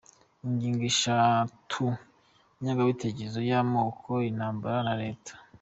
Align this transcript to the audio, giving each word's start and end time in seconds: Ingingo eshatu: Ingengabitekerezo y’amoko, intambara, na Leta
Ingingo 0.47 0.83
eshatu: 0.91 1.83
Ingengabitekerezo 2.57 3.39
y’amoko, 3.49 4.09
intambara, 4.29 4.79
na 4.87 4.95
Leta 5.03 5.33